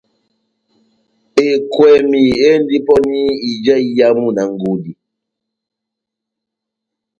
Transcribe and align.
Ekwɛmi 1.49 2.21
endi 2.49 2.77
pɔni 2.87 3.19
ija 3.49 3.75
iyamu 3.87 4.27
na 4.35 4.43
ngudi 4.53 4.93